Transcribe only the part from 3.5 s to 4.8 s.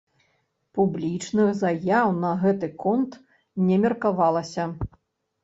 не меркавалася.